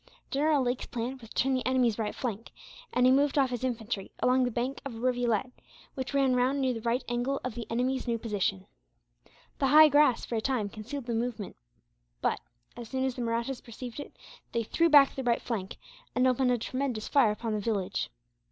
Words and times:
General 0.31 0.63
Lake's 0.63 0.87
plan 0.87 1.19
was 1.19 1.29
to 1.29 1.35
turn 1.35 1.53
the 1.53 1.63
enemy's 1.63 1.99
right 1.99 2.15
flank, 2.15 2.49
and 2.91 3.05
he 3.05 3.11
moved 3.11 3.37
off 3.37 3.51
his 3.51 3.63
infantry 3.63 4.11
along 4.17 4.43
the 4.43 4.49
bank 4.49 4.81
of 4.83 4.95
a 4.95 4.99
rivulet 4.99 5.51
which 5.93 6.11
ran 6.15 6.35
round 6.35 6.59
near 6.59 6.73
the 6.73 6.81
right 6.81 7.03
angle 7.07 7.39
of 7.43 7.53
the 7.53 7.67
enemy's 7.69 8.07
new 8.07 8.17
position. 8.17 8.65
The 9.59 9.67
high 9.67 9.89
grass, 9.89 10.25
for 10.25 10.33
a 10.33 10.41
time, 10.41 10.69
concealed 10.69 11.05
the 11.05 11.13
movement 11.13 11.55
but, 12.19 12.39
as 12.75 12.89
soon 12.89 13.03
as 13.05 13.13
the 13.13 13.21
Mahrattas 13.21 13.61
perceived 13.61 13.99
it 13.99 14.17
they 14.53 14.63
threw 14.63 14.89
back 14.89 15.13
their 15.13 15.25
right 15.25 15.39
flank, 15.39 15.77
and 16.15 16.25
opened 16.27 16.51
a 16.51 16.57
tremendous 16.57 17.07
fire 17.07 17.29
upon 17.29 17.53
the 17.53 17.59
village. 17.59 18.09